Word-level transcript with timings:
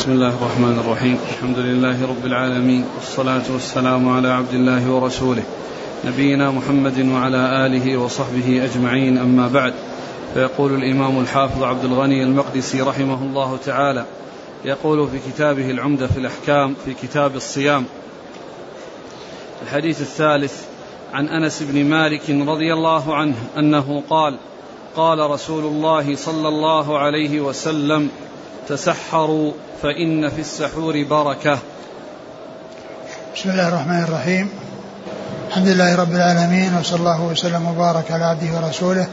بسم 0.00 0.12
الله 0.12 0.28
الرحمن 0.28 0.78
الرحيم. 0.78 1.18
الحمد 1.28 1.58
لله 1.58 2.06
رب 2.06 2.26
العالمين. 2.26 2.84
والصلاة 2.96 3.52
والسلام 3.52 4.08
على 4.08 4.28
عبد 4.28 4.54
الله 4.54 4.90
ورسوله. 4.90 5.42
نبينا 6.04 6.50
محمد 6.50 7.08
وعلى 7.08 7.66
آله 7.66 7.96
وصحبه 7.96 8.64
أجمعين. 8.64 9.18
أما 9.18 9.48
بعد 9.48 9.74
فيقول 10.34 10.74
الإمام 10.74 11.20
الحافظ 11.20 11.62
عبد 11.62 11.84
الغني 11.84 12.22
المقدسي 12.22 12.80
رحمه 12.80 13.22
الله 13.22 13.58
تعالى 13.64 14.04
يقول 14.64 15.08
في 15.08 15.18
كتابه 15.30 15.70
العمدة 15.70 16.06
في 16.06 16.18
الأحكام 16.18 16.74
في 16.84 16.94
كتاب 16.94 17.36
الصيام 17.36 17.84
الحديث 19.62 20.00
الثالث 20.00 20.64
عن 21.12 21.28
أنس 21.28 21.62
بن 21.62 21.84
مالك 21.84 22.30
رضي 22.30 22.72
الله 22.72 23.14
عنه 23.14 23.36
أنه 23.58 24.02
قال 24.10 24.36
قال 24.96 25.30
رسول 25.30 25.64
الله 25.64 26.16
صلى 26.16 26.48
الله 26.48 26.98
عليه 26.98 27.40
وسلم 27.40 28.08
تسحروا 28.68 29.52
فإن 29.82 30.28
في 30.28 30.40
السحور 30.40 31.04
بركة. 31.04 31.58
بسم 33.36 33.50
الله 33.50 33.68
الرحمن 33.68 34.02
الرحيم. 34.02 34.50
الحمد 35.48 35.68
لله 35.68 35.96
رب 35.96 36.12
العالمين 36.12 36.76
وصلى 36.76 36.98
الله 36.98 37.22
وسلم 37.22 37.66
وبارك 37.66 38.10
على 38.10 38.24
عبده 38.24 38.56
ورسوله 38.56 39.06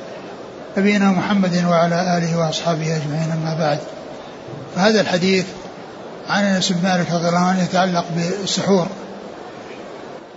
نبينا 0.77 1.11
محمد 1.11 1.65
وعلى 1.65 2.17
آله 2.17 2.39
وأصحابه 2.39 2.97
أجمعين 2.97 3.31
أما 3.31 3.59
بعد. 3.59 3.79
فهذا 4.75 5.01
الحديث 5.01 5.45
عن 6.29 6.43
أنس 6.43 6.71
بن 6.71 6.83
مالك 6.83 7.11
رضي 7.11 7.27
الله 7.27 7.45
عنه 7.45 7.63
يتعلق 7.63 8.05
بالسحور 8.15 8.87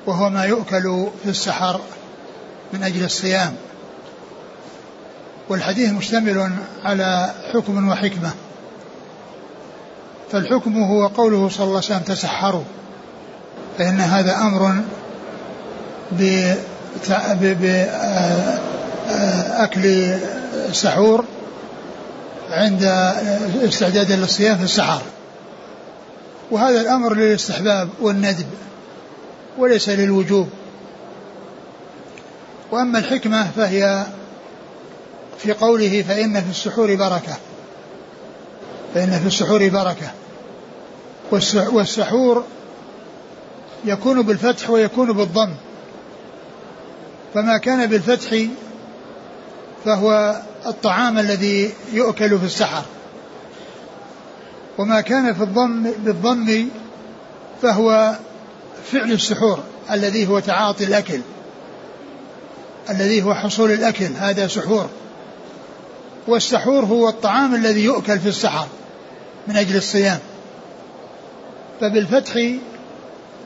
وهو 0.07 0.31
ما 0.31 0.45
يؤكل 0.45 1.09
في 1.23 1.31
السحر 1.31 1.81
من 2.73 2.83
أجل 2.83 3.05
الصيام. 3.05 3.55
والحديث 5.49 5.91
مشتمل 5.91 6.51
على 6.85 7.31
حكم 7.53 7.89
وحكمة. 7.89 8.31
فالحكم 10.33 10.83
هو 10.83 11.07
قوله 11.07 11.49
صلى 11.49 11.65
الله 11.65 11.77
عليه 11.77 11.87
وسلم 11.87 11.99
تسحروا 11.99 12.65
فإن 13.79 14.01
هذا 14.01 14.37
أمر 14.37 14.75
بأكل 19.51 19.87
السحور 20.69 21.25
عند 22.51 22.83
استعداد 23.65 24.13
للصيام 24.13 24.59
في 24.59 24.65
السحر. 24.65 25.03
وهذا 26.51 26.81
الأمر 26.81 27.15
للاستحباب 27.15 27.89
والندب 28.01 28.47
وليس 29.59 29.89
للوجوب. 29.89 30.49
وأما 32.71 32.99
الحكمة 32.99 33.51
فهي 33.57 34.07
في 35.39 35.53
قوله 35.53 36.05
فإن 36.09 36.41
في 36.41 36.51
السحور 36.51 36.95
بركة 36.95 37.37
فإن 38.95 39.11
في 39.21 39.27
السحور 39.27 39.69
بركة. 39.69 40.11
والسحور 41.33 42.45
يكون 43.85 44.23
بالفتح 44.23 44.71
ويكون 44.71 45.13
بالضم. 45.13 45.55
فما 47.35 47.59
كان 47.59 47.87
بالفتح 47.87 48.37
فهو 49.85 50.41
الطعام 50.67 51.19
الذي 51.19 51.73
يؤكل 51.93 52.39
في 52.39 52.45
السحر. 52.45 52.83
وما 54.79 55.01
كان 55.01 55.35
في 55.35 55.43
الضم 55.43 55.91
بالضم 55.99 56.69
فهو 57.63 58.17
فعل 58.93 59.13
السحور 59.13 59.63
الذي 59.91 60.29
هو 60.29 60.39
تعاطي 60.39 60.85
الأكل 60.85 61.21
الذي 62.91 63.23
هو 63.23 63.35
حصول 63.35 63.71
الأكل 63.71 64.05
هذا 64.05 64.47
سحور. 64.47 64.89
والسحور 66.27 66.85
هو 66.85 67.09
الطعام 67.09 67.55
الذي 67.55 67.85
يؤكل 67.85 68.19
في 68.19 68.29
السحر 68.29 68.67
من 69.49 69.57
أجل 69.57 69.77
الصيام. 69.77 70.19
فبالفتح 71.81 72.33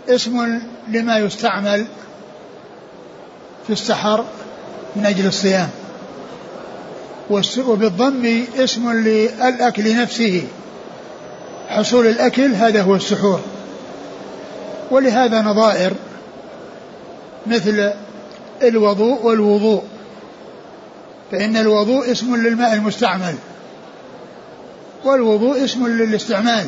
اسم 0.09 0.61
لما 0.89 1.19
يستعمل 1.19 1.87
في 3.67 3.73
السحر 3.73 4.25
من 4.97 5.07
أجل 5.07 5.27
الصيام. 5.27 5.69
وبالضم 7.59 8.45
اسم 8.57 8.93
للأكل 8.93 9.97
نفسه. 9.97 10.43
حصول 11.69 12.07
الأكل 12.07 12.55
هذا 12.55 12.83
هو 12.83 12.95
السحور. 12.95 13.41
ولهذا 14.91 15.41
نظائر 15.43 15.93
مثل 17.47 17.93
الوضوء 18.63 19.27
والوضوء. 19.27 19.83
فإن 21.33 21.57
الوضوء 21.57 22.13
اسم 22.13 22.37
للماء 22.37 22.75
المستعمل 22.75 23.35
والوضوء 25.05 25.65
اسم 25.65 25.87
للاستعمال. 25.87 26.67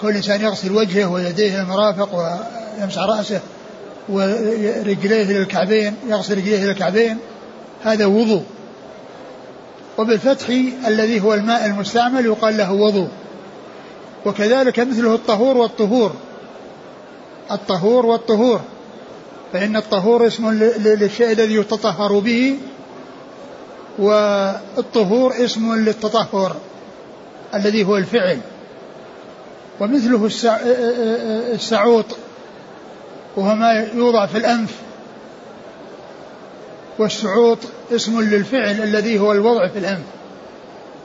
كل 0.00 0.16
إنسان 0.16 0.40
يغسل 0.40 0.72
وجهه 0.72 1.10
ويديه 1.10 1.62
المرافق 1.62 2.14
ويمسح 2.14 3.02
رأسه 3.02 3.40
ورجليه 4.08 5.22
إلى 5.22 5.38
الكعبين 5.38 5.94
يغسل 6.08 6.36
رجليه 6.38 6.64
إلى 6.64 6.70
الكعبين 6.70 7.18
هذا 7.82 8.06
وضوء. 8.06 8.44
وبالفتح 9.98 10.48
الذي 10.86 11.20
هو 11.20 11.34
الماء 11.34 11.66
المستعمل 11.66 12.26
يقال 12.26 12.56
له 12.56 12.72
وضوء. 12.72 13.08
وكذلك 14.26 14.80
مثله 14.80 15.14
الطهور 15.14 15.56
والطهور. 15.56 16.12
الطهور 17.50 18.06
والطهور. 18.06 18.60
فإن 19.52 19.76
الطهور 19.76 20.26
اسم 20.26 20.50
للشيء 20.78 21.32
الذي 21.32 21.54
يتطهر 21.54 22.18
به 22.18 22.58
والطهور 23.98 25.44
اسم 25.44 25.74
للتطهر 25.74 26.56
الذي 27.54 27.84
هو 27.84 27.96
الفعل. 27.96 28.38
ومثله 29.80 30.30
السعوط 31.54 32.04
وهو 33.36 33.54
ما 33.54 33.86
يوضع 33.94 34.26
في 34.26 34.38
الأنف. 34.38 34.70
والسعوط 36.98 37.58
اسم 37.92 38.20
للفعل 38.20 38.82
الذي 38.82 39.18
هو 39.18 39.32
الوضع 39.32 39.68
في 39.68 39.78
الأنف. 39.78 40.04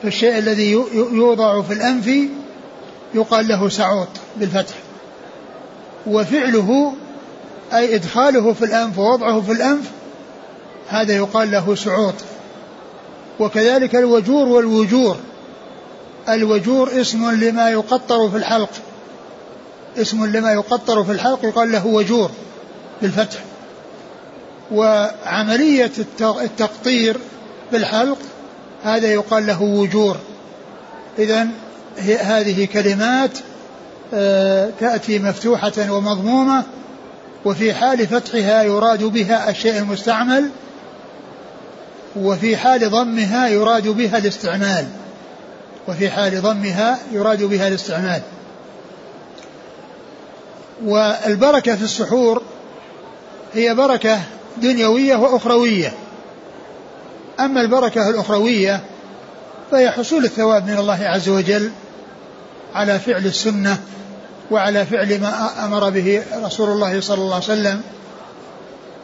فالشيء 0.03 0.38
الذي 0.38 0.72
يوضع 0.94 1.61
في 1.61 1.73
الأنف 1.73 2.09
يقال 3.13 3.47
له 3.47 3.69
سعوط 3.69 4.07
بالفتح. 4.38 4.75
وفعله 6.07 6.94
أي 7.73 7.95
إدخاله 7.95 8.53
في 8.53 8.66
الأنف 8.66 8.97
ووضعه 8.97 9.41
في 9.41 9.51
الأنف 9.51 9.91
هذا 10.88 11.16
يقال 11.16 11.51
له 11.51 11.75
سعوط. 11.75 12.13
وكذلك 13.40 13.95
الوجور 13.95 14.47
والوجور. 14.47 15.17
الوجور 16.29 17.01
اسم 17.01 17.31
لما 17.31 17.69
يقطر 17.69 18.29
في 18.29 18.38
الحلق. 18.38 18.69
اسم 19.97 20.25
لما 20.25 20.53
يقطر 20.53 21.03
في 21.03 21.11
الحلق 21.11 21.45
يقال 21.45 21.72
له 21.72 21.88
وجور 21.88 22.31
بالفتح. 23.01 23.39
وعملية 24.72 25.91
التقطير 26.22 27.17
بالحلق 27.72 28.17
هذا 28.84 29.07
يقال 29.13 29.47
له 29.47 29.61
وجور. 29.61 30.17
إذا 31.19 31.47
هذه 32.22 32.66
كلمات 32.66 33.31
آه، 34.13 34.69
تأتي 34.79 35.19
مفتوحة 35.19 35.73
ومضمومة 35.78 36.63
وفي 37.45 37.73
حال 37.73 38.07
فتحها 38.07 38.63
يراد 38.63 39.03
بها 39.03 39.50
الشيء 39.50 39.78
المستعمل 39.78 40.50
وفي 42.16 42.57
حال 42.57 42.90
ضمها 42.90 43.47
يراد 43.47 43.88
بها 43.88 44.17
الاستعمال. 44.17 44.88
وفي 45.88 46.10
حال 46.10 46.42
ضمها 46.42 47.00
يراد 47.12 47.44
بها 47.44 47.68
الاستعمال. 47.68 48.22
والبركة 50.84 51.76
في 51.76 51.84
السحور 51.84 52.42
هي 53.54 53.76
بركة 53.76 54.20
دنيوية 54.58 55.16
وأخروية. 55.16 55.94
أما 57.40 57.62
البركة 57.62 58.10
الأخروية 58.10 58.80
فهي 59.72 59.92
حصول 59.92 60.26
الثواب 60.26 60.68
من 60.68 60.78
الله 60.78 61.00
عز 61.06 61.30
وجل 61.30 61.72
على 62.76 63.00
فعل 63.00 63.26
السنة 63.26 63.78
وعلى 64.52 64.86
فعل 64.86 65.22
ما 65.22 65.50
أمر 65.66 65.90
به 65.90 66.24
رسول 66.44 66.70
الله 66.70 67.02
صلى 67.02 67.22
الله 67.22 67.36
عليه 67.36 67.46
وسلم. 67.46 67.82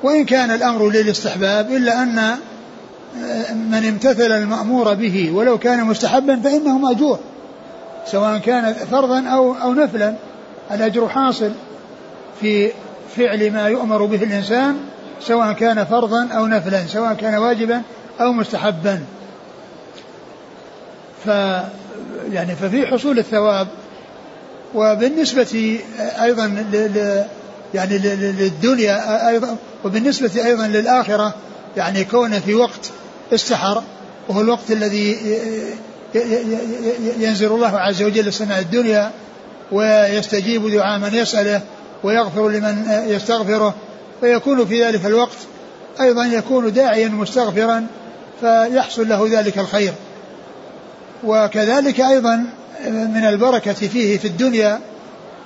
وإن 0.03 0.25
كان 0.25 0.51
الأمر 0.51 0.89
للاستحباب 0.89 1.71
إلا 1.71 2.03
أن 2.03 2.37
من 3.55 3.85
امتثل 3.87 4.31
المأمور 4.31 4.93
به 4.93 5.31
ولو 5.33 5.57
كان 5.57 5.85
مستحبا 5.85 6.39
فإنه 6.39 6.77
مأجور 6.77 7.19
سواء 8.05 8.37
كان 8.37 8.73
فرضا 8.73 9.27
أو 9.27 9.53
أو 9.53 9.73
نفلا. 9.73 10.15
الأجر 10.71 11.09
حاصل 11.09 11.51
في 12.41 12.71
فعل 13.15 13.51
ما 13.51 13.67
يؤمر 13.67 14.05
به 14.05 14.23
الإنسان 14.23 14.77
سواء 15.21 15.53
كان 15.53 15.85
فرضا 15.85 16.27
أو 16.27 16.47
نفلا 16.47 16.87
سواء 16.87 17.13
كان 17.13 17.35
واجبا 17.35 17.81
أو 18.21 18.31
مستحبا. 18.31 19.03
ف 21.25 21.27
يعني 22.31 22.55
ففي 22.55 22.87
حصول 22.87 23.19
الثواب 23.19 23.67
وبالنسبة 24.75 25.79
أيضا 26.21 26.47
ل 26.47 27.23
يعني 27.73 27.97
للدنيا 27.97 29.29
أيضا 29.29 29.57
وبالنسبة 29.85 30.45
أيضا 30.45 30.67
للآخرة 30.67 31.33
يعني 31.77 32.03
كونه 32.03 32.39
في 32.39 32.55
وقت 32.55 32.91
السحر 33.33 33.83
وهو 34.29 34.41
الوقت 34.41 34.71
الذي 34.71 35.17
ينزل 37.19 37.47
الله 37.47 37.79
عز 37.79 38.03
وجل 38.03 38.27
السماء 38.27 38.59
الدنيا 38.59 39.11
ويستجيب 39.71 40.71
دعاء 40.71 40.99
من 40.99 41.15
يسأله 41.15 41.61
ويغفر 42.03 42.49
لمن 42.49 43.05
يستغفره 43.07 43.75
فيكون 44.21 44.65
في 44.65 44.85
ذلك 44.85 45.05
الوقت 45.05 45.37
أيضا 46.01 46.25
يكون 46.25 46.73
داعيا 46.73 47.07
مستغفرا 47.07 47.87
فيحصل 48.41 49.09
له 49.09 49.27
ذلك 49.31 49.59
الخير. 49.59 49.93
وكذلك 51.23 51.99
أيضا 51.99 52.45
من 52.87 53.25
البركة 53.25 53.73
فيه 53.73 54.17
في 54.17 54.27
الدنيا 54.27 54.79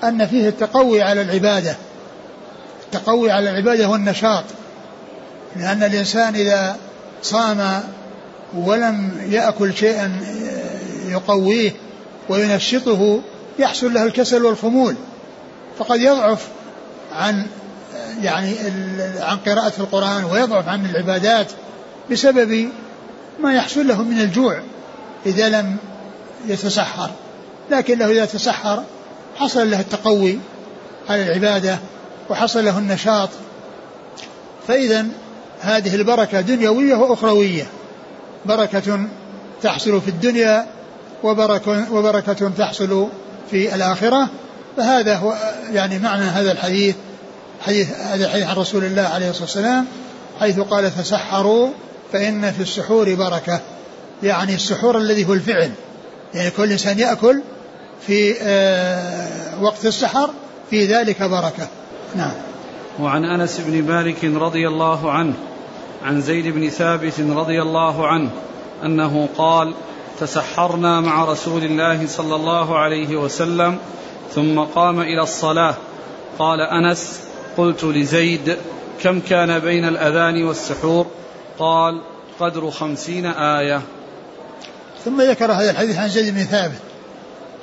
أن 0.03 0.27
فيه 0.27 0.50
التقوي 0.50 1.01
على 1.01 1.21
العبادة. 1.21 1.75
التقوي 2.86 3.31
على 3.31 3.50
العبادة 3.50 3.89
والنشاط 3.89 4.44
لأن 5.56 5.83
الإنسان 5.83 6.36
إذا 6.36 6.75
صام 7.23 7.83
ولم 8.57 9.27
يأكل 9.29 9.73
شيئا 9.73 10.19
يقويه 11.07 11.71
وينشطه 12.29 13.21
يحصل 13.59 13.93
له 13.93 14.03
الكسل 14.03 14.45
والخمول. 14.45 14.95
فقد 15.79 15.99
يضعف 15.99 16.47
عن 17.15 17.47
يعني 18.21 18.55
عن 19.19 19.37
قراءة 19.37 19.73
القرآن 19.79 20.23
ويضعف 20.23 20.67
عن 20.67 20.85
العبادات 20.85 21.51
بسبب 22.11 22.69
ما 23.39 23.53
يحصل 23.53 23.87
له 23.87 24.03
من 24.03 24.19
الجوع 24.19 24.59
إذا 25.25 25.49
لم 25.49 25.77
يتسحر. 26.47 27.09
لكن 27.71 27.97
له 27.97 28.11
إذا 28.11 28.25
تسحر 28.25 28.83
حصل 29.35 29.71
له 29.71 29.79
التقوي 29.79 30.39
على 31.09 31.23
العبادة 31.23 31.79
وحصل 32.29 32.65
له 32.65 32.77
النشاط. 32.77 33.29
فإذا 34.67 35.05
هذه 35.63 35.95
البركة 35.95 36.42
دنيوية 36.42 36.95
وأخروية. 36.95 37.63
بركة 38.45 39.07
تحصل 39.62 40.01
في 40.01 40.07
الدنيا 40.07 40.65
وبركة, 41.24 41.94
وبركة 41.94 42.50
تحصل 42.57 43.07
في 43.51 43.75
الآخرة. 43.75 44.30
فهذا 44.77 45.15
هو 45.15 45.36
يعني 45.74 46.00
معنى 46.00 46.24
هذا 46.24 46.51
الحديث 46.51 46.95
حديث 47.62 48.00
هذا 48.00 48.25
الحديث 48.25 48.48
عن 48.48 48.56
رسول 48.56 48.83
الله 48.83 49.01
عليه 49.01 49.30
الصلاة 49.30 49.44
والسلام 49.44 49.86
حيث 50.39 50.60
قال 50.60 50.95
تسحروا 50.95 51.69
فإن 52.13 52.51
في 52.51 52.62
السحور 52.62 53.15
بركة. 53.15 53.60
يعني 54.24 54.56
السحور 54.56 54.98
الذي 54.98 55.27
هو 55.27 55.33
الفعل. 55.33 55.71
يعني 56.33 56.51
كل 56.51 56.71
إنسان 56.71 57.00
يأكل 57.00 57.42
في 58.07 58.36
آه، 58.42 59.63
وقت 59.63 59.86
السحر 59.86 60.30
في 60.69 60.86
ذلك 60.86 61.24
بركة. 61.24 61.68
نعم. 62.15 62.33
وعن 63.00 63.25
أنس 63.25 63.60
بن 63.68 63.83
مالك 63.83 64.25
رضي 64.25 64.68
الله 64.68 65.12
عنه 65.12 65.33
عن 66.03 66.21
زيد 66.21 66.47
بن 66.47 66.69
ثابت 66.69 67.19
رضي 67.19 67.61
الله 67.61 68.07
عنه 68.07 68.29
أنه 68.83 69.29
قال 69.38 69.73
تسحرنا 70.19 71.01
مع 71.01 71.25
رسول 71.25 71.63
الله 71.63 72.07
صلى 72.07 72.35
الله 72.35 72.77
عليه 72.77 73.15
وسلم 73.15 73.77
ثم 74.35 74.59
قام 74.59 75.00
إلى 75.01 75.21
الصلاة. 75.21 75.75
قال 76.39 76.61
أنس 76.61 77.19
قلت 77.57 77.83
لزيد 77.83 78.57
كم 79.03 79.19
كان 79.19 79.59
بين 79.59 79.88
الأذان 79.88 80.44
والسحور؟ 80.44 81.05
قال 81.59 82.01
قدر 82.39 82.71
خمسين 82.71 83.25
آية. 83.25 83.81
ثم 85.05 85.21
ذكر 85.21 85.51
هذا 85.51 85.71
الحديث 85.71 85.97
عن 85.97 86.09
زيد 86.09 86.33
بن 86.33 86.44
ثابت. 86.44 86.79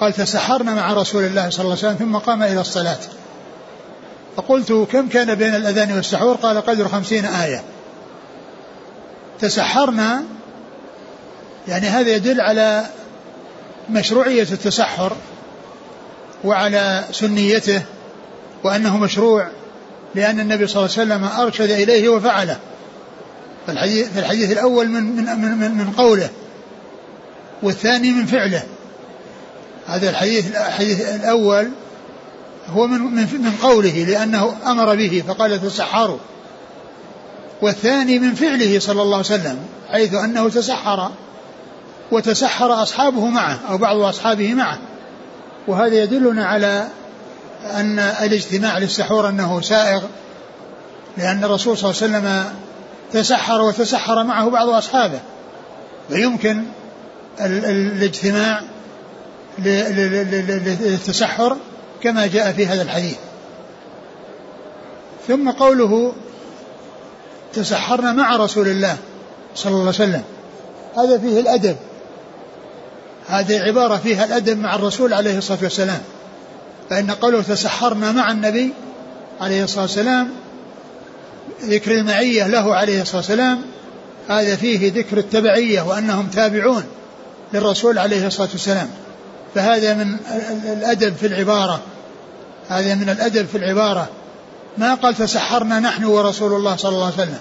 قال 0.01 0.13
تسحرنا 0.13 0.75
مع 0.75 0.93
رسول 0.93 1.25
الله 1.25 1.51
صلى 1.51 1.65
الله 1.65 1.77
عليه 1.77 1.87
وسلم 1.87 1.95
ثم 1.95 2.17
قام 2.17 2.43
إلى 2.43 2.61
الصلاة. 2.61 2.99
فقلت 4.37 4.73
كم 4.73 5.09
كان 5.09 5.35
بين 5.35 5.55
الأذان 5.55 5.93
والسحور؟ 5.93 6.37
قال 6.37 6.61
قدر 6.61 6.89
خمسين 6.89 7.25
آية. 7.25 7.65
تسحرنا 9.41 10.23
يعني 11.69 11.87
هذا 11.87 12.11
يدل 12.11 12.41
على 12.41 12.87
مشروعية 13.91 14.47
التسحر 14.53 15.17
وعلى 16.45 17.05
سنيته 17.13 17.83
وأنه 18.65 18.99
مشروع 18.99 19.49
لأن 20.15 20.41
النبي 20.41 20.67
صلى 20.67 20.85
الله 20.85 20.97
عليه 20.99 21.25
وسلم 21.25 21.41
أرشد 21.41 21.71
إليه 21.71 22.09
وفعله. 22.09 22.57
فالحديث, 23.67 24.19
الحديث 24.19 24.53
الأول 24.53 24.89
من, 24.89 25.03
من, 25.03 25.59
من, 25.59 25.71
من 25.71 25.93
قوله 25.97 26.31
والثاني 27.63 28.13
من 28.13 28.27
فعله. 28.27 28.63
هذا 29.87 30.11
الحديث 30.11 30.57
الحديث 30.57 31.15
الأول 31.15 31.71
هو 32.69 32.87
من, 32.87 33.01
من, 33.01 33.23
من 33.23 33.53
قوله 33.63 34.05
لأنه 34.09 34.57
أمر 34.67 34.95
به 34.95 35.25
فقال 35.29 35.63
تسحروا. 35.63 36.19
والثاني 37.63 38.19
من 38.19 38.35
فعله 38.35 38.79
صلى 38.79 39.03
الله 39.03 39.17
عليه 39.17 39.27
وسلم 39.27 39.59
حيث 39.91 40.15
أنه 40.15 40.49
تسحر 40.49 41.11
وتسحر 42.11 42.83
أصحابه 42.83 43.27
معه 43.27 43.59
أو 43.71 43.79
بعض 43.79 43.97
أصحابه 43.97 44.55
معه. 44.55 44.79
وهذا 45.67 46.03
يدلنا 46.03 46.47
على 46.47 46.89
أن 47.75 47.99
الاجتماع 47.99 48.79
للسحور 48.79 49.29
أنه 49.29 49.61
سائغ 49.61 50.03
لأن 51.19 51.45
الرسول 51.45 51.79
صلى 51.79 51.91
الله 51.91 52.03
عليه 52.03 52.13
وسلم 52.13 52.55
تسحر 53.13 53.63
وتسحر 53.63 54.25
معه 54.25 54.51
بعض 54.51 54.69
أصحابه. 54.69 55.21
ويمكن 56.11 56.65
الاجتماع 57.41 58.63
للتسحر 60.79 61.57
كما 62.03 62.27
جاء 62.27 62.53
في 62.53 62.67
هذا 62.67 62.83
الحديث. 62.83 63.17
ثم 65.29 65.51
قوله 65.51 66.13
تسحرنا 67.55 68.13
مع 68.13 68.37
رسول 68.37 68.69
الله 68.69 68.97
صلى 69.55 69.71
الله 69.71 69.81
عليه 69.81 69.89
وسلم. 69.89 70.23
هذا 70.97 71.19
فيه 71.19 71.41
الأدب. 71.41 71.77
هذه 73.29 73.61
عبارة 73.61 73.97
فيها 73.97 74.25
الأدب 74.25 74.59
مع 74.59 74.75
الرسول 74.75 75.15
عليه 75.15 75.39
الصلاة 75.39 75.59
والسلام. 75.63 76.01
فإن 76.91 77.11
قوله 77.11 77.43
تسحرنا 77.43 78.13
مع 78.13 78.31
النبي 78.31 78.73
عليه 79.41 79.65
الصلاة 79.65 79.83
والسلام 79.83 80.29
ذكر 81.65 81.93
المعية 81.93 82.47
له 82.47 82.75
عليه 82.75 83.03
الصلاة 83.03 83.17
والسلام 83.17 83.63
هذا 84.29 84.57
فيه 84.57 84.93
ذكر 84.93 85.19
التبعية 85.19 85.83
وأنهم 85.83 86.27
تابعون 86.27 86.85
للرسول 87.53 87.99
عليه 87.99 88.27
الصلاة 88.27 88.49
والسلام. 88.53 88.91
فهذا 89.55 89.95
من 89.95 90.17
الأدب 90.79 91.17
في 91.17 91.27
العبارة. 91.27 91.81
هذا 92.69 92.95
من 92.95 93.09
الأدب 93.09 93.47
في 93.47 93.59
العبارة. 93.59 94.09
ما 94.79 94.95
قال 94.95 95.15
تسحرنا 95.15 95.81
نحن 95.81 96.05
ورسول 96.05 96.53
الله 96.53 96.77
صلى 96.77 96.93
الله 96.93 97.05
عليه 97.05 97.15
وسلم. 97.15 97.39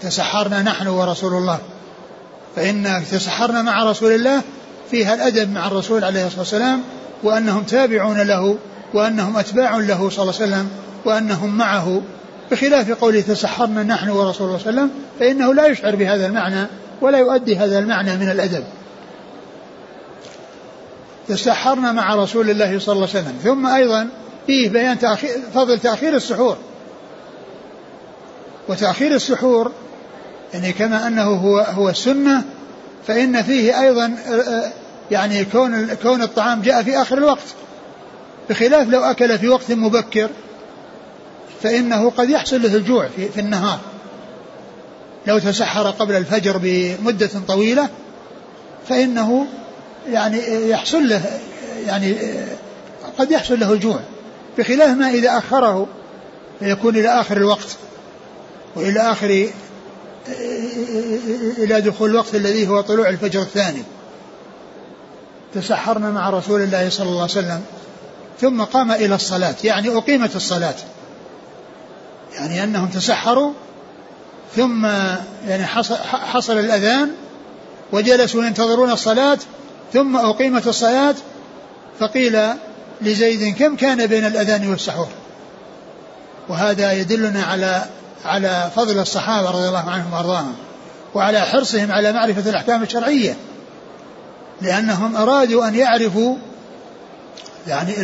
تسحرنا 0.00 0.62
نحن 0.62 0.86
ورسول 0.86 1.32
الله. 1.32 1.58
فإن 2.56 3.04
تسحرنا 3.10 3.62
مع 3.62 3.84
رسول 3.84 4.12
الله 4.12 4.42
فيها 4.90 5.14
الأدب 5.14 5.52
مع 5.52 5.66
الرسول 5.66 6.04
عليه 6.04 6.26
الصلاة 6.26 6.40
والسلام 6.40 6.82
وأنهم 7.22 7.62
تابعون 7.62 8.20
له 8.20 8.56
وأنهم 8.94 9.36
أتباع 9.36 9.76
له 9.76 10.10
صلى 10.10 10.22
الله 10.22 10.34
عليه 10.40 10.44
وسلم 10.44 10.70
وأنهم 11.04 11.56
معه. 11.56 12.02
بخلاف 12.50 12.90
قوله 12.90 13.20
تسحرنا 13.20 13.82
نحن 13.82 14.08
ورسول 14.08 14.46
الله 14.46 14.58
صلى 14.58 14.70
الله 14.70 14.82
عليه 14.82 14.90
وسلم 14.90 14.90
فإنه 15.20 15.54
لا 15.54 15.66
يشعر 15.66 15.96
بهذا 15.96 16.26
المعنى 16.26 16.66
ولا 17.00 17.18
يؤدي 17.18 17.56
هذا 17.56 17.78
المعنى 17.78 18.16
من 18.16 18.30
الأدب. 18.30 18.64
تسحرنا 21.28 21.92
مع 21.92 22.14
رسول 22.14 22.50
الله 22.50 22.78
صلى 22.78 22.92
الله 22.92 23.08
عليه 23.08 23.20
وسلم. 23.20 23.38
ثم 23.44 23.66
أيضا 23.66 24.08
فيه 24.50 24.68
بيان 24.68 24.98
تأخير 24.98 25.30
فضل 25.54 25.78
تأخير 25.78 26.16
السحور. 26.16 26.56
وتأخير 28.68 29.14
السحور 29.14 29.72
يعني 30.54 30.72
كما 30.72 31.06
أنه 31.06 31.22
هو 31.22 31.58
هو 31.58 31.88
السنة 31.88 32.42
فإن 33.06 33.42
فيه 33.42 33.80
أيضا 33.80 34.16
يعني 35.10 35.44
كون 35.44 35.94
كون 35.94 36.22
الطعام 36.22 36.62
جاء 36.62 36.82
في 36.82 37.02
آخر 37.02 37.18
الوقت. 37.18 37.54
بخلاف 38.50 38.88
لو 38.88 39.00
أكل 39.00 39.38
في 39.38 39.48
وقت 39.48 39.72
مبكر 39.72 40.30
فإنه 41.62 42.10
قد 42.10 42.30
يحصل 42.30 42.62
له 42.62 42.74
الجوع 42.74 43.08
في, 43.16 43.28
في 43.28 43.40
النهار. 43.40 43.78
لو 45.26 45.38
تسحر 45.38 45.90
قبل 45.90 46.16
الفجر 46.16 46.60
بمدة 46.62 47.30
طويلة 47.48 47.88
فإنه 48.88 49.46
يعني 50.08 50.68
يحصل 50.70 51.08
له 51.08 51.40
يعني 51.86 52.16
قد 53.18 53.30
يحصل 53.30 53.60
له 53.60 53.72
الجوع. 53.72 54.00
بخلاف 54.58 54.96
ما 54.96 55.10
إذا 55.10 55.38
أخره 55.38 55.86
فيكون 56.58 56.96
إلى 56.96 57.20
آخر 57.20 57.36
الوقت 57.36 57.76
وإلى 58.76 59.00
آخر 59.00 59.48
إلى 61.58 61.80
دخول 61.80 62.10
الوقت 62.10 62.34
الذي 62.34 62.68
هو 62.68 62.80
طلوع 62.80 63.08
الفجر 63.08 63.42
الثاني. 63.42 63.82
تسحرنا 65.54 66.10
مع 66.10 66.30
رسول 66.30 66.62
الله 66.62 66.90
صلى 66.90 67.06
الله 67.06 67.22
عليه 67.22 67.32
وسلم 67.32 67.62
ثم 68.40 68.62
قام 68.62 68.92
إلى 68.92 69.14
الصلاة 69.14 69.54
يعني 69.64 69.96
أقيمت 69.96 70.36
الصلاة. 70.36 70.74
يعني 72.32 72.64
أنهم 72.64 72.88
تسحروا 72.88 73.52
ثم 74.56 74.86
يعني 75.46 75.66
حصل, 75.66 75.94
حصل 76.04 76.58
الأذان 76.58 77.10
وجلسوا 77.92 78.44
ينتظرون 78.44 78.90
الصلاة 78.90 79.38
ثم 79.92 80.16
أقيمت 80.16 80.66
الصلاة 80.66 81.14
فقيل 82.00 82.38
لزيد 83.02 83.56
كم 83.56 83.76
كان 83.76 84.06
بين 84.06 84.26
الأذان 84.26 84.70
والسحور؟ 84.70 85.08
وهذا 86.48 86.92
يدلنا 86.92 87.42
على 87.42 87.84
على 88.24 88.70
فضل 88.76 88.98
الصحابة 88.98 89.50
رضي 89.50 89.68
الله 89.68 89.90
عنهم 89.90 90.12
وأرضاهم 90.12 90.54
وعلى 91.14 91.40
حرصهم 91.40 91.92
على 91.92 92.12
معرفة 92.12 92.50
الأحكام 92.50 92.82
الشرعية 92.82 93.36
لأنهم 94.62 95.16
أرادوا 95.16 95.68
أن 95.68 95.74
يعرفوا 95.74 96.36
يعني 97.66 97.94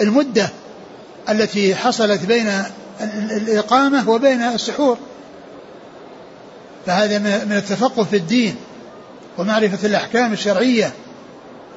المدة 0.00 0.48
التي 1.28 1.74
حصلت 1.74 2.24
بين 2.24 2.62
الإقامة 3.30 4.10
وبين 4.10 4.42
السحور. 4.42 4.98
فهذا 6.86 7.18
من 7.18 7.56
التفقه 7.56 8.04
في 8.04 8.16
الدين 8.16 8.56
ومعرفة 9.38 9.86
الأحكام 9.86 10.32
الشرعية. 10.32 10.92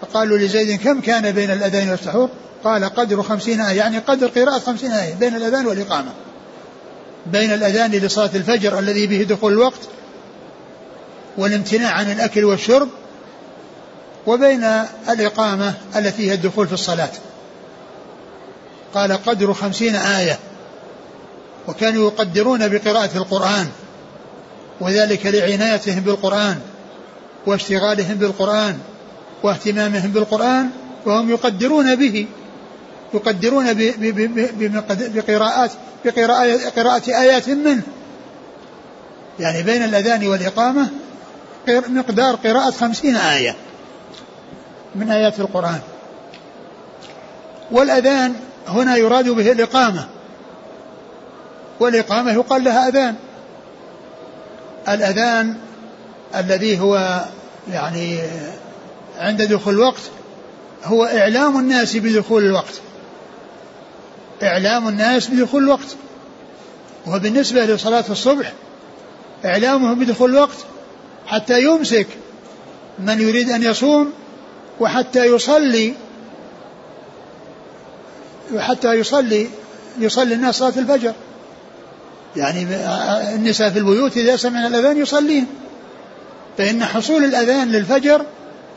فقالوا 0.01 0.37
لزيد 0.37 0.81
كم 0.81 1.01
كان 1.01 1.31
بين 1.31 1.51
الأذان 1.51 1.89
والسحور؟ 1.89 2.29
قال 2.63 2.85
قدر 2.85 3.23
خمسين 3.23 3.61
آية. 3.61 3.77
يعني 3.77 3.99
قدر 3.99 4.27
قراءة 4.27 4.59
خمسين 4.59 4.91
آية 4.91 5.13
بين 5.13 5.35
الأذان 5.35 5.67
والإقامة. 5.67 6.11
بين 7.25 7.53
الأذان 7.53 7.91
لصلاة 7.91 8.29
الفجر 8.35 8.79
الذي 8.79 9.07
به 9.07 9.23
دخول 9.23 9.53
الوقت 9.53 9.79
والامتناع 11.37 11.91
عن 11.91 12.11
الأكل 12.11 12.45
والشرب 12.45 12.89
وبين 14.27 14.63
الإقامة 15.09 15.73
التي 15.95 16.29
هي 16.29 16.33
الدخول 16.33 16.67
في 16.67 16.73
الصلاة. 16.73 17.11
قال 18.93 19.13
قدر 19.25 19.53
خمسين 19.53 19.95
آية. 19.95 20.39
وكانوا 21.67 22.07
يقدرون 22.07 22.67
بقراءة 22.67 23.17
القرآن 23.17 23.67
وذلك 24.81 25.25
لعنايتهم 25.25 25.99
بالقرآن 25.99 26.59
واشتغالهم 27.45 28.15
بالقرآن 28.15 28.79
واهتمامهم 29.43 30.11
بالقرآن 30.11 30.69
وهم 31.05 31.29
يقدرون 31.29 31.95
به 31.95 32.27
يقدرون 33.13 33.65
بقراءات 34.89 35.71
بقراءة 36.05 37.03
آيات 37.07 37.49
منه. 37.49 37.81
يعني 39.39 39.63
بين 39.63 39.83
الأذان 39.83 40.27
والإقامة 40.27 40.87
مقدار 41.67 42.35
قراءة 42.35 42.71
خمسين 42.71 43.15
آية 43.15 43.55
من 44.95 45.11
آيات 45.11 45.39
القرآن. 45.39 45.79
والأذان 47.71 48.35
هنا 48.67 48.95
يراد 48.95 49.29
به 49.29 49.51
الإقامة. 49.51 50.07
والإقامة 51.79 52.31
يقال 52.31 52.63
لها 52.63 52.87
أذان. 52.87 53.15
الأذان 54.89 55.55
الذي 56.35 56.79
هو 56.79 57.25
يعني 57.71 58.19
عند 59.19 59.41
دخول 59.41 59.73
الوقت 59.73 60.01
هو 60.83 61.05
إعلام 61.05 61.59
الناس 61.59 61.97
بدخول 61.97 62.45
الوقت. 62.45 62.73
إعلام 64.43 64.87
الناس 64.87 65.27
بدخول 65.27 65.63
الوقت. 65.63 65.95
وبالنسبة 67.07 67.65
لصلاة 67.65 68.05
الصبح 68.09 68.53
إعلامهم 69.45 69.99
بدخول 69.99 70.29
الوقت 70.29 70.57
حتى 71.27 71.63
يمسك 71.63 72.07
من 72.99 73.21
يريد 73.21 73.49
أن 73.49 73.63
يصوم 73.63 74.13
وحتى 74.79 75.25
يصلي 75.25 75.93
وحتى 78.53 78.93
يصلي 78.93 79.47
يصلي 79.99 80.33
الناس 80.33 80.55
صلاة 80.55 80.73
الفجر. 80.77 81.13
يعني 82.35 82.67
النساء 83.35 83.69
في 83.69 83.79
البيوت 83.79 84.17
إذا 84.17 84.35
سمعنا 84.35 84.67
الأذان 84.67 84.97
يصلين. 84.97 85.47
فإن 86.57 86.85
حصول 86.85 87.23
الأذان 87.23 87.71
للفجر 87.71 88.25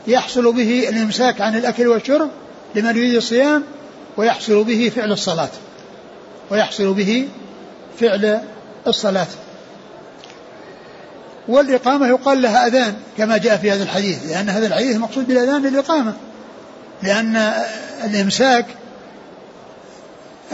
يحصل 0.07 0.53
به 0.53 0.89
الإمساك 0.89 1.41
عن 1.41 1.55
الأكل 1.55 1.87
والشرب 1.87 2.29
لمن 2.75 2.97
يريد 2.97 3.15
الصيام 3.15 3.63
ويحصل 4.17 4.63
به 4.63 4.91
فعل 4.95 5.11
الصلاة. 5.11 5.49
ويحصل 6.51 6.93
به 6.93 7.27
فعل 7.99 8.41
الصلاة. 8.87 9.27
والإقامة 11.47 12.07
يقال 12.07 12.41
لها 12.41 12.67
أذان 12.67 12.93
كما 13.17 13.37
جاء 13.37 13.57
في 13.57 13.71
هذا 13.71 13.83
الحديث 13.83 14.25
لأن 14.27 14.49
هذا 14.49 14.67
الحديث 14.67 14.97
مقصود 14.97 15.27
بالأذان 15.27 15.61
للإقامة 15.61 16.13
لأن 17.03 17.53
الإمساك 18.03 18.65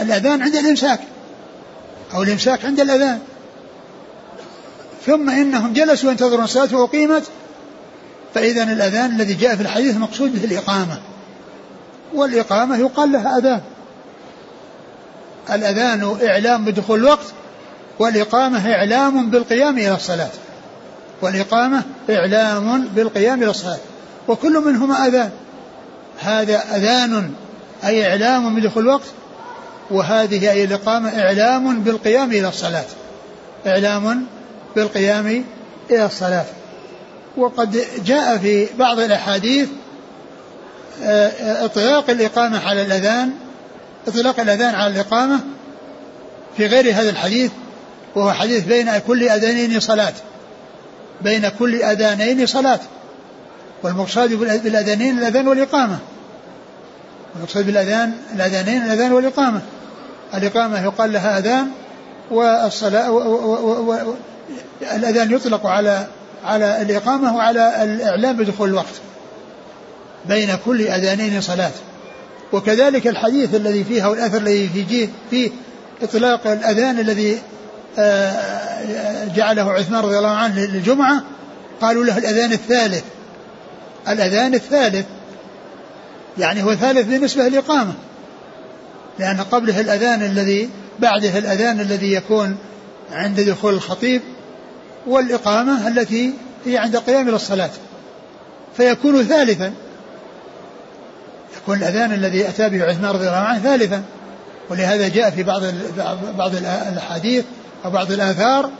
الأذان 0.00 0.42
عند 0.42 0.56
الإمساك 0.56 1.00
أو 2.14 2.22
الإمساك 2.22 2.64
عند 2.64 2.80
الأذان. 2.80 3.18
ثم 5.06 5.30
إنهم 5.30 5.72
جلسوا 5.72 6.10
ينتظرون 6.10 6.44
الصلاة 6.44 6.76
وأقيمت 6.76 7.22
فإذا 8.34 8.62
الأذان 8.62 9.10
الذي 9.10 9.34
جاء 9.34 9.56
في 9.56 9.62
الحديث 9.62 9.96
مقصود 9.96 10.32
به 10.32 10.44
الإقامة. 10.44 11.00
والإقامة 12.14 12.76
يقال 12.76 13.12
لها 13.12 13.38
أذان. 13.38 13.60
الأذان 15.50 16.16
إعلام 16.22 16.64
بدخول 16.64 16.98
الوقت 16.98 17.26
والإقامة 17.98 18.72
إعلام 18.74 19.30
بالقيام 19.30 19.78
إلى 19.78 19.94
الصلاة. 19.94 20.30
والإقامة 21.22 21.82
إعلام 22.10 22.88
بالقيام 22.94 23.42
إلى 23.42 23.50
الصلاة. 23.50 23.78
وكل 24.28 24.60
منهما 24.60 25.06
أذان. 25.06 25.30
هذا 26.20 26.76
أذان 26.76 27.32
أي 27.84 28.06
إعلام 28.06 28.60
بدخول 28.60 28.82
الوقت 28.82 29.06
وهذه 29.90 30.50
أي 30.50 30.64
الإقامة 30.64 31.20
إعلام 31.20 31.80
بالقيام 31.80 32.32
إلى 32.32 32.48
الصلاة. 32.48 32.84
إعلام 33.66 34.26
بالقيام 34.76 35.44
إلى 35.90 36.06
الصلاة. 36.06 36.44
وقد 37.40 37.84
جاء 38.04 38.38
في 38.38 38.66
بعض 38.78 38.98
الأحاديث 38.98 39.68
آه، 41.02 41.28
آه، 41.28 41.64
إطلاق 41.64 42.10
الإقامة 42.10 42.68
على 42.68 42.82
الأذان 42.82 43.30
إطلاق 44.08 44.40
الأذان 44.40 44.74
على 44.74 44.94
الإقامة 44.94 45.40
في 46.56 46.66
غير 46.66 46.94
هذا 46.94 47.10
الحديث 47.10 47.50
وهو 48.14 48.32
حديث 48.32 48.64
بين 48.64 48.98
كل 48.98 49.28
أذانين 49.28 49.80
صلاة 49.80 50.12
بين 51.20 51.48
كل 51.48 51.82
أذانين 51.82 52.46
صلاة 52.46 52.80
والمقصود 53.82 54.32
بالأذانين 54.34 55.18
الأذان 55.18 55.48
والإقامة 55.48 55.98
المقصود 57.36 57.66
بالأذان 57.66 58.12
الأذانين 58.34 58.82
الأذان 58.82 59.12
والإقامة 59.12 59.60
الإقامة 60.34 60.84
يقال 60.84 61.12
لها 61.12 61.38
أذان 61.38 61.70
والصلاة 62.30 63.10
الأذان 64.82 65.32
يطلق 65.32 65.66
على 65.66 66.06
على 66.44 66.82
الإقامة 66.82 67.36
وعلى 67.36 67.84
الإعلام 67.84 68.36
بدخول 68.36 68.68
الوقت 68.68 68.94
بين 70.28 70.56
كل 70.64 70.82
أذانين 70.82 71.40
صلاة. 71.40 71.70
وكذلك 72.52 73.06
الحديث 73.06 73.54
الذي 73.54 73.84
فيها 73.84 74.08
والأثر 74.08 74.38
الذي 74.38 74.68
فيه 74.68 75.08
فيه 75.30 75.50
إطلاق 76.02 76.46
الأذان 76.46 76.98
الذي 76.98 77.38
آه، 77.98 79.24
جعله 79.36 79.72
عثمان 79.72 80.00
رضي 80.04 80.18
الله 80.18 80.36
عنه 80.36 80.64
للجمعة 80.64 81.22
قالوا 81.80 82.04
له 82.04 82.18
الأذان 82.18 82.52
الثالث. 82.52 83.04
الأذان 84.08 84.54
الثالث 84.54 85.06
يعني 86.38 86.62
هو 86.62 86.74
ثالث 86.74 87.06
بالنسبة 87.06 87.48
للإقامة 87.48 87.92
لأن 89.18 89.40
قبله 89.40 89.80
الأذان 89.80 90.22
الذي 90.22 90.70
بعده 90.98 91.38
الأذان 91.38 91.80
الذي 91.80 92.12
يكون 92.12 92.56
عند 93.12 93.40
دخول 93.40 93.74
الخطيب 93.74 94.22
والإقامة 95.06 95.88
التي 95.88 96.32
هي 96.64 96.78
عند 96.78 96.96
قيام 96.96 97.28
إلى 97.28 97.36
الصلاة 97.36 97.70
فيكون 98.76 99.24
ثالثا. 99.24 99.72
يكون 101.62 101.78
الأذان 101.78 102.12
الذي 102.12 102.48
أتى 102.48 102.68
به 102.68 102.84
عثمان 102.84 103.10
رضي 103.10 103.26
الله 103.26 103.36
عنه 103.36 103.58
ثالثا. 103.58 104.02
ولهذا 104.70 105.08
جاء 105.08 105.30
في 105.30 105.42
بعض 105.42 105.62
بعض 106.38 106.54
الأحاديث 106.54 107.44
أو 107.84 107.90
بعض 107.90 108.12
الآثار 108.12 108.70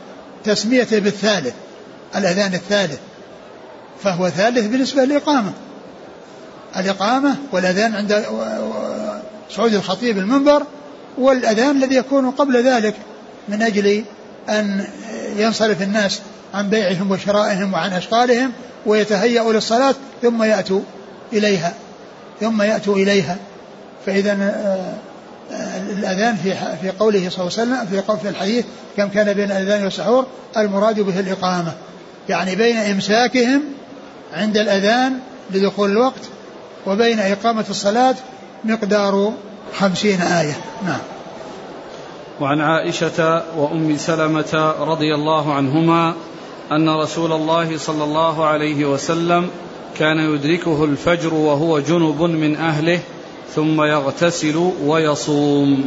تسميته 0.43 0.99
بالثالث 0.99 1.53
الأذان 2.15 2.53
الثالث 2.53 2.99
فهو 4.03 4.29
ثالث 4.29 4.67
بالنسبة 4.67 5.03
للإقامة. 5.03 5.53
الإقامة 6.77 7.35
والأذان 7.51 7.95
عند 7.95 8.25
صعود 9.49 9.73
الخطيب 9.73 10.17
المنبر 10.17 10.63
والأذان 11.17 11.83
الذي 11.83 11.95
يكون 11.95 12.31
قبل 12.31 12.63
ذلك 12.63 12.95
من 13.47 13.61
أجل 13.61 14.03
أن 14.49 14.87
ينصرف 15.37 15.81
الناس 15.81 16.21
عن 16.53 16.69
بيعهم 16.69 17.11
وشرائهم 17.11 17.73
وعن 17.73 17.93
أشغالهم 17.93 18.51
ويتهيأوا 18.85 19.53
للصلاة 19.53 19.95
ثم 20.21 20.43
يأتوا 20.43 20.81
إليها 21.33 21.73
ثم 22.39 22.61
يأتوا 22.61 22.95
إليها. 22.95 23.37
فإذا 24.05 24.31
آه، 24.31 24.93
آه، 25.53 25.81
الأذان 25.91 26.35
في 26.35 26.53
في 26.81 26.89
قوله 26.99 27.29
صلى 27.29 27.47
الله 27.47 27.59
عليه 27.59 27.71
وسلم 27.71 27.85
في 27.85 27.99
قول 27.99 28.19
في 28.19 28.29
الحديث 28.29 28.65
كم 28.97 29.07
كان 29.07 29.33
بين 29.33 29.51
الأذان 29.51 29.83
والسحور 29.83 30.25
المراد 30.57 30.99
به 30.99 31.19
الإقامة. 31.19 31.73
يعني 32.29 32.55
بين 32.55 32.77
إمساكهم 32.77 33.61
عند 34.33 34.57
الأذان 34.57 35.19
لدخول 35.51 35.91
الوقت 35.91 36.21
وبين 36.87 37.19
إقامة 37.19 37.65
الصلاة 37.69 38.15
مقدار 38.63 39.33
خمسين 39.79 40.21
آية. 40.21 40.57
نعم. 40.85 40.99
وعن 42.41 42.61
عائشة 42.61 43.43
وأم 43.57 43.97
سلمة 43.97 44.73
رضي 44.79 45.15
الله 45.15 45.53
عنهما 45.53 46.13
أن 46.71 46.89
رسول 46.89 47.31
الله 47.31 47.77
صلى 47.77 48.03
الله 48.03 48.45
عليه 48.45 48.85
وسلم 48.85 49.49
كان 49.97 50.17
يدركه 50.17 50.83
الفجر 50.83 51.33
وهو 51.33 51.79
جنب 51.79 52.21
من 52.21 52.55
أهله 52.55 52.99
ثم 53.55 53.81
يغتسل 53.81 54.71
ويصوم. 54.85 55.85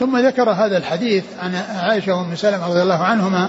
ثم 0.00 0.18
ذكر 0.18 0.50
هذا 0.50 0.76
الحديث 0.76 1.24
عن 1.38 1.54
عائشة 1.54 2.14
وأم 2.14 2.36
سلمة 2.36 2.68
رضي 2.68 2.82
الله 2.82 3.04
عنهما 3.04 3.48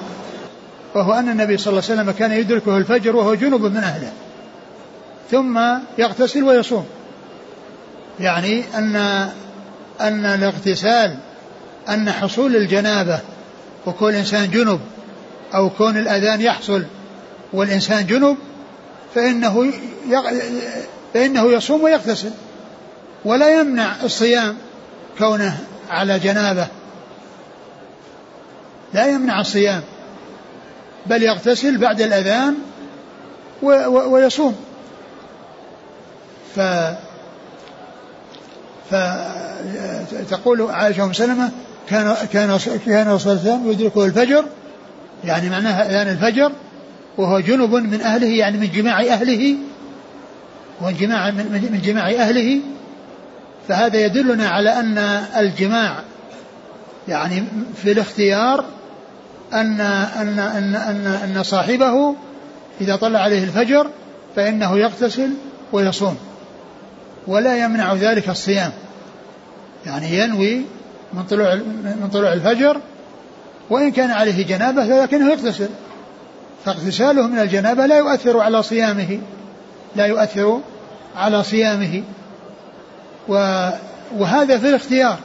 وهو 0.95 1.13
أن 1.13 1.29
النبي 1.29 1.57
صلى 1.57 1.71
الله 1.71 1.83
عليه 1.89 2.01
وسلم 2.01 2.11
كان 2.11 2.31
يدركه 2.31 2.77
الفجر 2.77 3.15
وهو 3.15 3.35
جنب 3.35 3.61
من 3.61 3.77
أهله 3.77 4.11
ثم 5.31 5.59
يغتسل 5.97 6.43
ويصوم. 6.43 6.85
يعني 8.19 8.63
أن 8.75 8.95
أن 10.01 10.25
الاغتسال 10.25 11.17
أن 11.89 12.11
حصول 12.11 12.55
الجنابة 12.55 13.19
وكون 13.85 14.09
الإنسان 14.09 14.51
جنب 14.51 14.79
أو 15.55 15.69
كون 15.69 15.97
الأذان 15.97 16.41
يحصل 16.41 16.83
والإنسان 17.53 18.05
جنب 18.05 18.37
فإنه 19.15 19.73
فإنه 21.13 21.51
يصوم 21.51 21.83
ويغتسل 21.83 22.31
ولا 23.25 23.59
يمنع 23.59 23.95
الصيام 24.03 24.57
كونه 25.17 25.59
على 25.89 26.19
جنابة. 26.19 26.67
لا 28.93 29.07
يمنع 29.07 29.41
الصيام 29.41 29.81
بل 31.05 31.23
يغتسل 31.23 31.77
بعد 31.77 32.01
الأذان 32.01 32.55
ويصوم. 33.61 34.55
ف 36.55 36.59
فتقول 38.91 40.71
عائشة 40.71 41.03
أم 41.03 41.13
سلمة 41.13 41.51
كان 41.89 42.15
كان 42.33 42.59
كان 42.85 43.17
صلى 43.17 43.33
الله 43.33 43.71
يدركه 43.71 44.05
الفجر 44.05 44.45
يعني 45.23 45.49
معناها 45.49 45.89
أذان 45.89 46.07
الفجر 46.07 46.51
وهو 47.17 47.39
جنب 47.39 47.73
من 47.73 48.01
أهله 48.01 48.27
يعني 48.27 48.57
من 48.57 48.71
جماع 48.71 49.01
أهله 49.01 49.55
وجماع 50.81 51.31
من, 51.31 51.69
من 51.71 51.81
جماع 51.83 52.09
أهله. 52.09 52.59
فهذا 53.67 54.05
يدلنا 54.05 54.49
على 54.49 54.79
أن 54.79 54.97
الجماع 55.37 55.99
يعني 57.07 57.43
في 57.83 57.91
الاختيار 57.91 58.65
أن 59.53 59.81
أن 59.81 60.39
أن 60.39 60.75
أن, 60.75 61.05
أن 61.05 61.43
صاحبه 61.43 62.15
إذا 62.81 62.95
طلع 62.95 63.19
عليه 63.19 63.43
الفجر 63.43 63.89
فإنه 64.35 64.77
يغتسل 64.77 65.29
ويصوم 65.71 66.17
ولا 67.27 67.57
يمنع 67.57 67.93
ذلك 67.93 68.29
الصيام. 68.29 68.71
يعني 69.85 70.17
ينوي 70.17 70.61
من 71.13 71.23
طلوع 71.23 71.55
من 72.01 72.09
طلوع 72.13 72.33
الفجر 72.33 72.77
وإن 73.69 73.91
كان 73.91 74.11
عليه 74.11 74.45
جنابة 74.45 74.85
فلكنه 74.85 75.31
يغتسل 75.31 75.69
فاغتساله 76.65 77.27
من 77.27 77.39
الجنابة 77.39 77.85
لا 77.85 77.97
يؤثر 77.97 78.39
على 78.39 78.63
صيامه 78.63 79.19
لا 79.95 80.05
يؤثر 80.05 80.59
على 81.15 81.43
صيامه. 81.43 82.03
وهذا 84.17 84.57
في 84.57 84.69
الاختيار. 84.69 85.19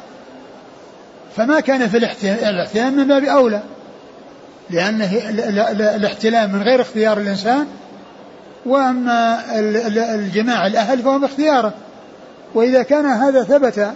فما 1.37 1.61
كان 1.61 1.89
في 1.89 1.97
الاحتلام 1.97 2.97
من 2.97 3.09
باب 3.09 3.25
أولى. 3.25 3.63
لأنه 4.71 5.13
الاحتلام 5.97 6.53
من 6.53 6.63
غير 6.63 6.81
اختيار 6.81 7.19
الإنسان 7.19 7.67
وأما 8.67 9.41
الجماع 10.15 10.67
الأهل 10.67 11.03
فهو 11.03 11.19
باختياره. 11.19 11.73
وإذا 12.55 12.83
كان 12.83 13.07
هذا 13.07 13.43
ثبت 13.43 13.93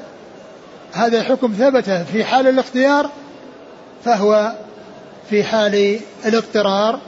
هذا 0.93 1.21
الحكم 1.21 1.53
ثبت 1.53 1.91
في 1.91 2.25
حال 2.25 2.49
الاختيار 2.49 3.11
فهو 4.05 4.53
في 5.31 5.45
حال 5.45 6.01
الاضطرار 6.27 6.99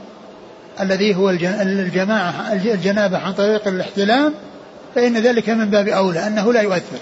الذي 0.79 1.15
هو 1.15 1.29
الجماعة 1.29 2.53
الجنابة 2.53 3.17
عن 3.17 3.33
طريق 3.33 3.67
الاحتلام 3.67 4.33
فإن 4.95 5.17
ذلك 5.17 5.49
من 5.49 5.69
باب 5.69 5.87
أولى 5.87 6.27
أنه 6.27 6.53
لا 6.53 6.61
يؤثر 6.61 6.99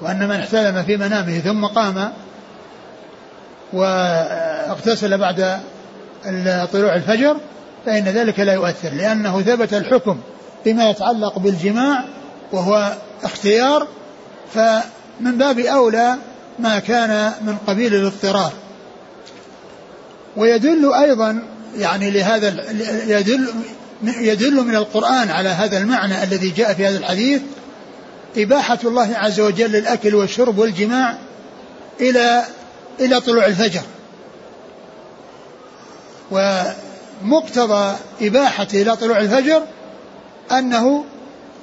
وأن 0.00 0.28
من 0.28 0.36
احتلم 0.36 0.82
في 0.82 0.96
منامه 0.96 1.38
ثم 1.38 1.66
قام 1.66 2.12
واغتسل 3.72 5.18
بعد 5.18 5.60
طلوع 6.72 6.94
الفجر 6.94 7.36
فإن 7.86 8.04
ذلك 8.04 8.40
لا 8.40 8.52
يؤثر 8.52 8.90
لأنه 8.90 9.42
ثبت 9.42 9.74
الحكم 9.74 10.20
بما 10.64 10.90
يتعلق 10.90 11.38
بالجماع 11.38 12.04
وهو 12.52 12.92
اختيار 13.24 13.86
فمن 15.20 15.38
باب 15.38 15.58
أولى 15.58 16.16
ما 16.58 16.78
كان 16.78 17.32
من 17.42 17.56
قبيل 17.66 17.94
الاضطرار. 17.94 18.52
ويدل 20.36 20.92
أيضا 20.92 21.42
يعني 21.76 22.10
لهذا 22.10 22.70
يدل 23.06 23.54
يدل 24.02 24.54
من 24.54 24.76
القرآن 24.76 25.30
على 25.30 25.48
هذا 25.48 25.78
المعنى 25.78 26.22
الذي 26.22 26.50
جاء 26.50 26.74
في 26.74 26.86
هذا 26.86 26.98
الحديث 26.98 27.42
إباحة 28.36 28.78
الله 28.84 29.16
عز 29.16 29.40
وجل 29.40 29.76
الأكل 29.76 30.14
والشرب 30.14 30.58
والجماع 30.58 31.18
إلى 32.00 32.44
إلى 33.00 33.20
طلوع 33.20 33.46
الفجر. 33.46 33.82
ومقتضى 36.30 37.96
إباحته 38.22 38.82
إلى 38.82 38.96
طلوع 38.96 39.18
الفجر 39.18 39.62
أنه 40.52 41.04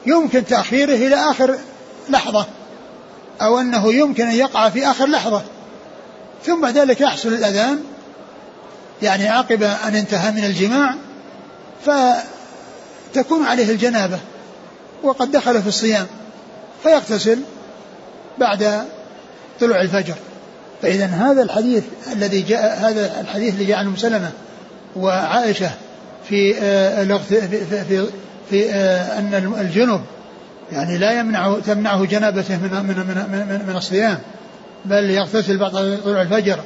يمكن 0.05 0.45
تأخيره 0.45 0.95
إلى 0.95 1.15
آخر 1.15 1.57
لحظة. 2.09 2.45
أو 3.41 3.60
أنه 3.60 3.93
يمكن 3.93 4.25
أن 4.25 4.36
يقع 4.36 4.69
في 4.69 4.88
آخر 4.88 5.06
لحظة. 5.06 5.41
ثم 6.45 6.62
بعد 6.62 6.78
ذلك 6.78 7.02
يحصل 7.02 7.30
الأذان 7.30 7.80
يعني 9.02 9.28
عقب 9.28 9.63
أن 9.63 9.95
انتهى 9.95 10.32
من 10.32 10.45
الجماع 10.45 10.95
فتكون 11.86 13.45
عليه 13.45 13.71
الجنابة 13.71 14.19
وقد 15.04 15.32
دخل 15.32 15.62
في 15.62 15.67
الصيام 15.67 16.08
فيغتسل 16.84 17.39
بعد 18.38 18.86
طلوع 19.60 19.82
الفجر. 19.82 20.15
فإذا 20.82 21.06
هذا 21.06 21.41
الحديث 21.41 21.84
الذي 22.13 22.41
جاء 22.41 22.80
هذا 22.80 23.21
الحديث 23.21 23.54
اللي 23.54 23.65
جاء 23.65 23.78
عن 23.78 23.95
سلمة 23.95 24.32
وعائشة 24.95 25.71
في 26.30 26.56
آه، 26.62 27.17
في 27.17 27.41
في, 27.65 28.08
في 28.49 28.73
آه، 28.73 29.19
أن 29.19 29.56
الجنب 29.60 30.02
يعني 30.71 30.97
لا 30.97 31.19
يمنع 31.19 31.60
تمنعه 31.65 32.05
جنابته 32.05 32.58
من 32.58 32.69
من 32.69 32.95
من 32.97 33.47
من, 33.49 33.65
من 33.67 33.75
الصيام 33.75 34.17
بل 34.86 35.10
يغتسل 35.10 35.58
بعد 35.58 35.71
طلوع 36.03 36.21
الفجر 36.21 36.60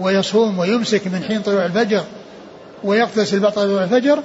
ويصوم 0.00 0.58
ويمسك 0.58 1.06
من 1.06 1.24
حين 1.28 1.42
طلوع 1.42 1.66
الفجر 1.66 2.04
ويغتسل 2.84 3.40
بعد 3.40 3.52
طلوع 3.52 3.84
الفجر. 3.84 4.18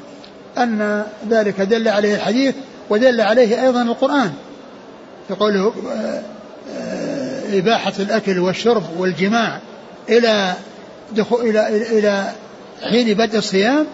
أن 0.57 1.03
ذلك 1.29 1.61
دل 1.61 1.87
عليه 1.87 2.15
الحديث 2.15 2.55
ودل 2.89 3.21
عليه 3.21 3.61
أيضا 3.65 3.81
القرآن. 3.81 4.33
في 5.27 5.33
قوله 5.33 5.73
آه، 5.91 6.21
إباحة 7.53 7.93
الأكل 7.99 8.39
والشرب 8.39 8.83
والجماع 8.97 9.59
إلى 10.09 10.53
دخول 11.11 11.41
إلى 11.41 11.67
إلى 11.99 12.31
حين 12.83 13.13
بدء 13.13 13.37
الصيام 13.37 13.85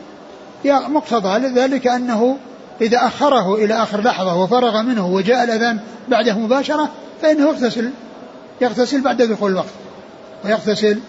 مقتضى 0.65 1.47
ذلك 1.47 1.87
أنه 1.87 2.37
إذا 2.81 2.97
أخره 2.97 3.55
إلى 3.55 3.73
آخر 3.73 4.01
لحظة 4.01 4.35
وفرغ 4.35 4.81
منه 4.81 5.07
وجاء 5.07 5.43
الأذان 5.43 5.79
بعده 6.07 6.39
مباشرة 6.39 6.89
فإنه 7.21 7.47
يغتسل. 7.47 7.89
يغتسل 8.61 9.01
بعد 9.01 9.21
دخول 9.21 9.51
الوقت. 9.51 9.69
ويغتسل 10.45 10.99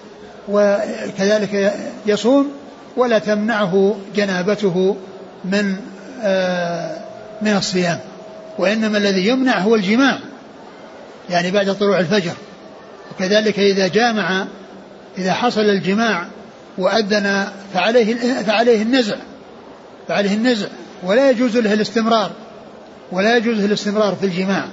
وكذلك 0.48 1.74
يصوم 2.06 2.50
ولا 2.96 3.18
تمنعه 3.18 3.96
جنابته 4.16 4.96
من 5.44 5.76
آه 6.22 6.96
من 7.42 7.56
الصيام. 7.56 7.98
وإنما 8.58 8.98
الذي 8.98 9.28
يمنع 9.28 9.58
هو 9.58 9.74
الجماع 9.74 10.18
يعني 11.30 11.50
بعد 11.50 11.74
طلوع 11.74 11.98
الفجر. 11.98 12.34
وكذلك 13.10 13.58
إذا 13.58 13.88
جامع 13.88 14.46
إذا 15.18 15.32
حصل 15.32 15.60
الجماع 15.60 16.26
وأذن 16.78 17.46
فعليه 17.74 18.14
فعليه 18.42 18.82
النزع. 18.82 19.16
فعليه 20.08 20.34
النزع. 20.34 20.66
ولا 21.02 21.30
يجوز 21.30 21.56
له 21.56 21.72
الاستمرار 21.72 22.30
ولا 23.12 23.36
يجوز 23.36 23.58
له 23.58 23.64
الاستمرار 23.64 24.14
في 24.14 24.26
الجماع. 24.26 24.64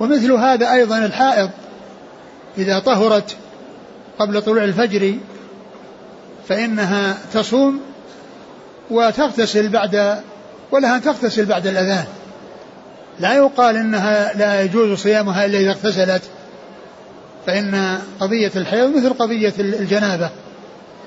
ومثل 0.00 0.32
هذا 0.32 0.72
أيضا 0.72 0.98
الحائض 0.98 1.50
إذا 2.58 2.78
طهرت 2.78 3.36
قبل 4.18 4.42
طلوع 4.42 4.64
الفجر 4.64 5.14
فإنها 6.48 7.16
تصوم 7.34 7.80
وتغتسل 8.90 9.68
بعد 9.68 10.22
ولها 10.70 10.96
أن 10.96 11.02
تغتسل 11.02 11.46
بعد 11.46 11.66
الأذان. 11.66 12.04
لا 13.20 13.34
يقال 13.34 13.76
إنها 13.76 14.32
لا 14.34 14.62
يجوز 14.62 14.98
صيامها 14.98 15.44
إلا 15.44 15.58
إذا 15.58 15.70
اغتسلت 15.70 16.22
فإن 17.46 17.98
قضية 18.20 18.52
الحيض 18.56 18.96
مثل 18.96 19.12
قضية 19.12 19.52
الجنابة 19.58 20.30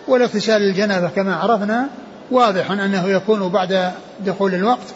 والاغتسال 0.08 0.62
الجنابه 0.62 1.10
كما 1.16 1.36
عرفنا 1.36 1.90
واضح 2.32 2.72
أنه 2.72 3.10
يكون 3.10 3.50
بعد 3.50 3.92
دخول 4.26 4.56
الوقت 4.56 4.88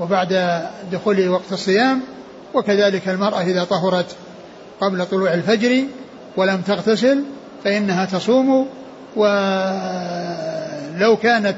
وبعد 0.00 0.62
دخول 0.92 1.28
وقت 1.28 1.52
الصيام 1.52 2.00
وكذلك 2.54 3.08
المرأة 3.08 3.42
إذا 3.42 3.64
طهرت 3.64 4.06
قبل 4.80 5.06
طلوع 5.06 5.34
الفجر 5.34 5.84
ولم 6.36 6.60
تغتسل 6.60 7.24
فإنها 7.64 8.04
تصوم 8.04 8.66
ولو 9.16 9.26
كانت 11.16 11.56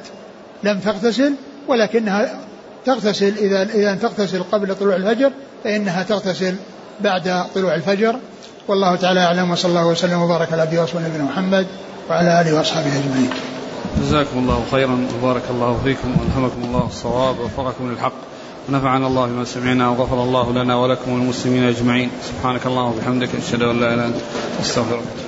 لم 0.62 0.80
تغتسل 0.80 1.34
ولكنها 1.68 2.38
تغتسل 2.86 3.34
إذا 3.38 3.62
إذا 3.62 3.94
تغتسل 3.94 4.42
قبل 4.42 4.74
طلوع 4.74 4.96
الفجر 4.96 5.32
فإنها 5.64 6.02
تغتسل 6.02 6.54
بعد 7.00 7.44
طلوع 7.54 7.74
الفجر 7.74 8.16
والله 8.68 8.96
تعالى 8.96 9.20
أعلم 9.20 9.50
وصلى 9.50 9.68
الله 9.68 9.86
وسلم 9.86 10.22
وبارك 10.22 10.52
على 10.52 10.62
عبده 10.62 10.80
ورسوله 10.80 11.08
نبينا 11.08 11.24
محمد 11.24 11.66
وعلى 12.10 12.40
آله 12.40 12.54
وأصحابه 12.56 12.88
أجمعين. 12.88 13.30
جزاكم 14.00 14.38
الله 14.38 14.64
خيرا 14.70 15.06
وبارك 15.18 15.42
الله 15.50 15.80
فيكم 15.84 16.08
وألهمكم 16.08 16.60
الله 16.64 16.86
الصواب 16.86 17.34
ووفقكم 17.38 17.90
للحق. 17.90 18.12
ونفعنا 18.68 19.06
الله 19.06 19.26
بما 19.26 19.44
سمعنا 19.44 19.88
وغفر 19.88 20.22
الله 20.22 20.52
لنا 20.52 20.76
ولكم 20.76 21.12
والمسلمين 21.12 21.62
أجمعين. 21.62 22.10
سبحانك 22.22 22.66
اللهم 22.66 22.92
وبحمدك 22.92 23.28
أشهد 23.34 23.62
أن 23.62 23.80
لا 23.80 23.94
إله 23.94 23.94
إلا 23.94 24.06
أنت 24.06 24.16
أستغفرك. 24.60 25.25